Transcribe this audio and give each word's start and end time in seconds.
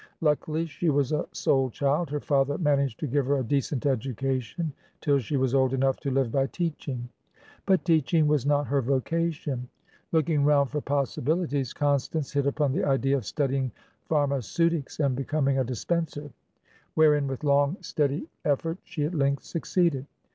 Luckily, 0.19 0.65
she 0.65 0.89
was 0.89 1.11
a 1.11 1.27
sole 1.31 1.69
child: 1.69 2.09
her 2.09 2.19
father 2.19 2.57
managed 2.57 2.99
to 3.01 3.05
give 3.07 3.27
her 3.27 3.37
a 3.37 3.43
decent 3.43 3.85
education 3.85 4.73
till 4.99 5.19
she 5.19 5.37
was 5.37 5.53
old 5.53 5.75
enough 5.75 5.97
to 5.99 6.09
live 6.09 6.31
by 6.31 6.47
teaching. 6.47 7.07
But 7.67 7.85
teaching 7.85 8.25
was 8.25 8.43
not 8.43 8.65
her 8.65 8.81
vocation. 8.81 9.69
Looking 10.11 10.43
round 10.43 10.71
for 10.71 10.81
possibilities, 10.81 11.71
Constance 11.71 12.31
hit 12.31 12.47
upon 12.47 12.71
the 12.73 12.83
idea 12.83 13.15
of 13.15 13.27
studying 13.27 13.71
pharmaceutics 14.05 14.99
and 14.99 15.15
becoming 15.15 15.59
a 15.59 15.63
dispenser; 15.63 16.31
wherein, 16.95 17.27
with 17.27 17.43
long, 17.43 17.77
steady 17.81 18.27
effort, 18.43 18.79
she 18.83 19.05
at 19.05 19.13
length 19.13 19.43
succeeded. 19.43 20.07